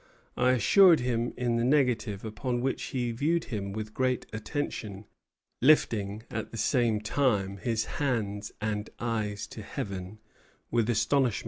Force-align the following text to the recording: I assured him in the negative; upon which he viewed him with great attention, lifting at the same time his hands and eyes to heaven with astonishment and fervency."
I 0.35 0.53
assured 0.53 0.99
him 1.01 1.31
in 1.37 1.57
the 1.57 1.63
negative; 1.63 2.25
upon 2.25 2.61
which 2.61 2.81
he 2.85 3.11
viewed 3.11 3.43
him 3.43 3.71
with 3.71 3.93
great 3.93 4.25
attention, 4.33 5.05
lifting 5.61 6.23
at 6.31 6.49
the 6.49 6.57
same 6.57 6.99
time 7.01 7.57
his 7.57 7.85
hands 7.85 8.51
and 8.59 8.89
eyes 8.97 9.45
to 9.49 9.61
heaven 9.61 10.17
with 10.71 10.89
astonishment 10.89 10.91
and 10.91 11.09
fervency." 11.35 11.39